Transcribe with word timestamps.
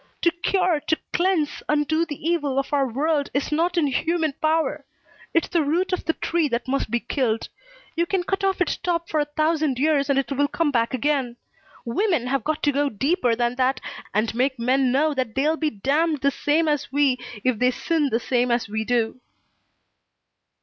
To 0.23 0.31
cure, 0.31 0.79
to 0.87 0.97
cleanse, 1.13 1.61
undo 1.69 2.07
the 2.07 2.19
evil 2.27 2.57
of 2.57 2.73
our 2.73 2.87
world 2.87 3.29
is 3.35 3.51
not 3.51 3.77
in 3.77 3.85
human 3.85 4.33
power. 4.41 4.83
It's 5.31 5.49
the 5.49 5.61
root 5.61 5.93
of 5.93 6.05
the 6.05 6.13
tree 6.13 6.47
that 6.47 6.67
must 6.67 6.89
be 6.89 6.99
killed. 6.99 7.49
You 7.95 8.07
can 8.07 8.23
cut 8.23 8.43
off 8.43 8.61
its 8.61 8.77
top 8.77 9.09
for 9.09 9.19
a 9.19 9.25
thousand 9.37 9.77
years 9.77 10.09
and 10.09 10.17
it 10.17 10.31
will 10.31 10.47
come 10.47 10.71
back 10.71 10.95
again. 10.95 11.37
Women 11.85 12.25
have 12.25 12.43
got 12.43 12.63
to 12.63 12.71
go 12.71 12.89
deeper 12.89 13.35
than 13.35 13.57
that 13.57 13.79
and 14.11 14.33
make 14.33 14.57
men 14.57 14.91
know 14.91 15.13
that 15.13 15.35
they'll 15.35 15.55
be 15.55 15.69
damned 15.69 16.21
the 16.21 16.31
same 16.31 16.67
as 16.67 16.91
we 16.91 17.19
if 17.43 17.59
they 17.59 17.69
sin 17.69 18.09
the 18.09 18.19
same 18.19 18.49
as 18.49 18.67
we 18.67 18.83
do." 18.83 19.21